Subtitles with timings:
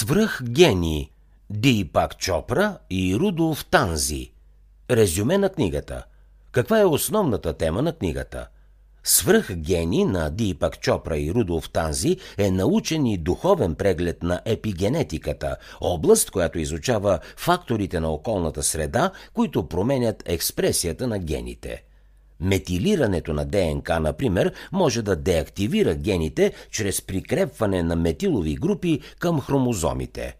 [0.00, 1.10] Свръхгении
[1.50, 4.32] Дипак Чопра и Рудолф Танзи.
[4.90, 6.04] Резюме на книгата.
[6.52, 8.48] Каква е основната тема на книгата?
[9.04, 16.30] Свръхгени на Дипак Чопра и Рудолф Танзи е научен и духовен преглед на епигенетиката, област,
[16.30, 21.82] която изучава факторите на околната среда, които променят експресията на гените–
[22.40, 30.36] Метилирането на ДНК, например, може да деактивира гените чрез прикрепване на метилови групи към хромозомите.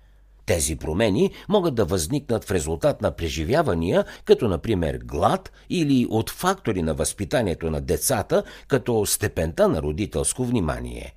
[0.46, 6.82] Тези промени могат да възникнат в резултат на преживявания, като например глад или от фактори
[6.82, 11.14] на възпитанието на децата, като степента на родителско внимание.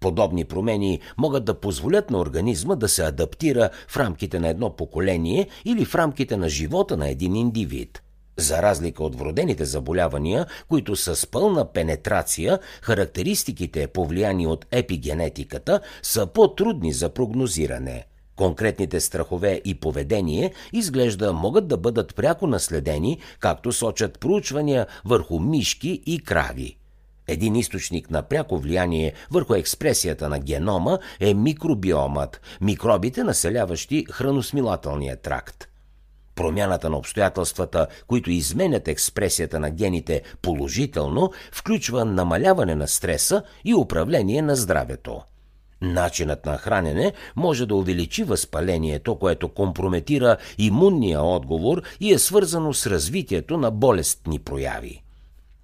[0.00, 5.48] Подобни промени могат да позволят на организма да се адаптира в рамките на едно поколение
[5.64, 8.02] или в рамките на живота на един индивид–
[8.38, 16.26] за разлика от вродените заболявания, които са с пълна пенетрация, характеристиките, повлияни от епигенетиката, са
[16.26, 18.06] по-трудни за прогнозиране.
[18.36, 26.02] Конкретните страхове и поведение изглежда могат да бъдат пряко наследени, както сочат проучвания върху мишки
[26.06, 26.76] и крави.
[27.26, 35.67] Един източник на пряко влияние върху експресията на генома е микробиомът, микробите населяващи храносмилателния тракт.
[36.38, 44.42] Промяната на обстоятелствата, които изменят експресията на гените положително, включва намаляване на стреса и управление
[44.42, 45.20] на здравето.
[45.82, 52.86] Начинът на хранене може да увеличи възпалението, което компрометира имунния отговор и е свързано с
[52.86, 55.02] развитието на болестни прояви.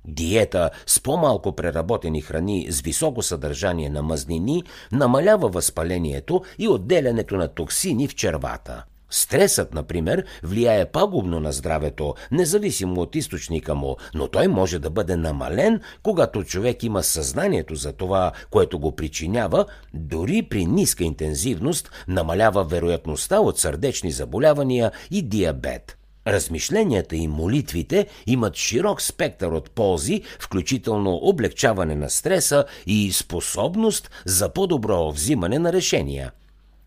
[0.04, 7.48] Диета с по-малко преработени храни с високо съдържание на мазнини намалява възпалението и отделянето на
[7.48, 14.48] токсини в червата– Стресът, например, влияе пагубно на здравето, независимо от източника му, но той
[14.48, 20.66] може да бъде намален, когато човек има съзнанието за това, което го причинява, дори при
[20.66, 25.98] ниска интензивност намалява вероятността от сърдечни заболявания и диабет.
[26.26, 34.48] Размишленията и молитвите имат широк спектър от ползи, включително облегчаване на стреса и способност за
[34.48, 36.32] по-добро взимане на решения–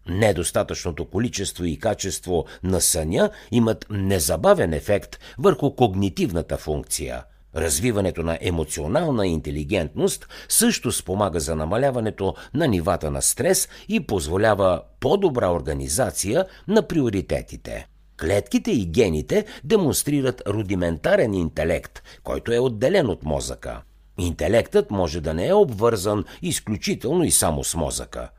[0.09, 7.23] Недостатъчното количество и качество на съня имат незабавен ефект върху когнитивната функция.
[7.55, 15.51] Развиването на емоционална интелигентност също спомага за намаляването на нивата на стрес и позволява по-добра
[15.51, 17.87] организация на приоритетите.
[18.21, 23.81] Клетките и гените демонстрират рудиментарен интелект, който е отделен от мозъка.
[24.19, 28.29] Интелектът може да не е обвързан изключително и само с мозъка–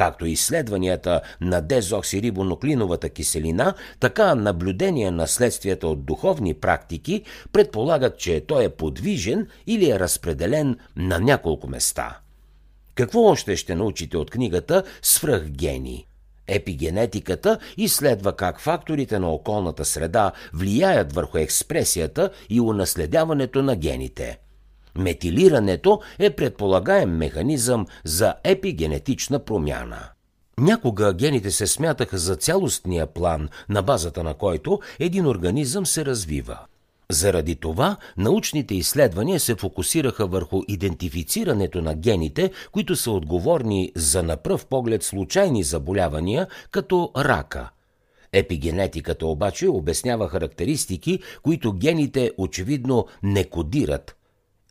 [0.00, 7.22] Както изследванията на дезоксирибонуклиновата киселина, така наблюдение на следствията от духовни практики
[7.52, 12.18] предполагат, че той е подвижен или е разпределен на няколко места.
[12.94, 16.06] Какво още ще научите от книгата Свръхгени?
[16.46, 24.38] Епигенетиката изследва как факторите на околната среда влияят върху експресията и унаследяването на гените–
[24.98, 30.08] Метилирането е предполагаем механизъм за епигенетична промяна.
[30.58, 36.58] Някога гените се смятаха за цялостния план, на базата на който един организъм се развива.
[37.10, 44.36] Заради това научните изследвания се фокусираха върху идентифицирането на гените, които са отговорни за на
[44.36, 47.70] пръв поглед случайни заболявания, като рака–
[48.32, 54.16] Епигенетиката обаче обяснява характеристики, които гените очевидно не кодират,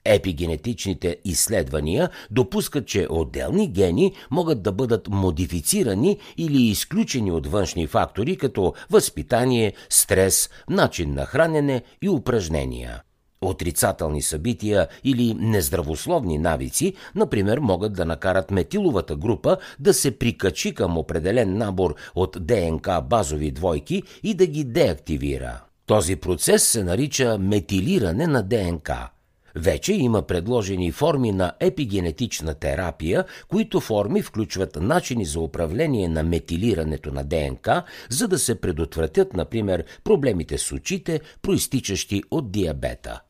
[0.05, 8.37] Епигенетичните изследвания допускат, че отделни гени могат да бъдат модифицирани или изключени от външни фактори,
[8.37, 13.01] като възпитание, стрес, начин на хранене и упражнения.
[13.41, 20.97] Отрицателни събития или нездравословни навици, например, могат да накарат метиловата група да се прикачи към
[20.97, 25.61] определен набор от ДНК базови двойки и да ги деактивира.
[25.85, 29.09] Този процес се нарича метилиране на ДНК–
[29.55, 37.11] вече има предложени форми на епигенетична терапия, които форми включват начини за управление на метилирането
[37.11, 43.21] на ДНК, за да се предотвратят, например, проблемите с очите, проистичащи от диабета.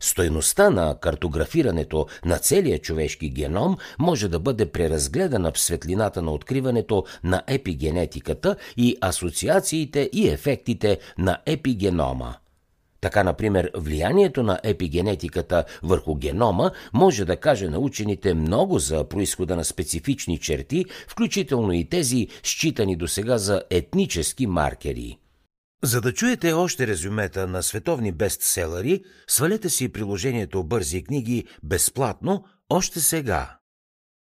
[0.00, 7.04] Стойността на картографирането на целия човешки геном може да бъде преразгледана в светлината на откриването
[7.24, 12.34] на епигенетиката и асоциациите и ефектите на епигенома–
[13.04, 19.56] така, например, влиянието на епигенетиката върху генома може да каже на учените много за происхода
[19.56, 25.18] на специфични черти, включително и тези, считани до сега за етнически маркери.
[25.82, 33.00] За да чуете още резюмета на световни бестселери, свалете си приложението Бързи книги безплатно още
[33.00, 33.56] сега.